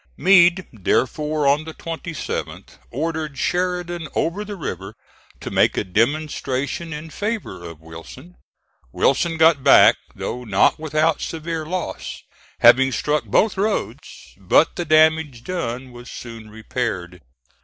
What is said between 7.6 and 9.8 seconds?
of Wilson. Wilson got